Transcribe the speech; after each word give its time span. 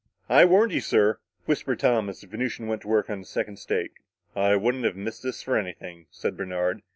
"I 0.29 0.45
warned 0.45 0.71
you, 0.71 0.81
sir," 0.81 1.19
whispered 1.45 1.79
Tom, 1.79 2.09
as 2.09 2.21
the 2.21 2.25
Venusian 2.27 2.65
went 2.65 2.81
to 2.81 2.87
work 2.87 3.07
on 3.07 3.19
his 3.19 3.29
second 3.29 3.59
steak. 3.59 3.97
"I 4.35 4.55
wouldn't 4.55 4.85
have 4.85 4.95
missed 4.95 5.21
this 5.21 5.43
for 5.43 5.55
anything," 5.55 6.07
said 6.09 6.35
Bernard. 6.35 6.81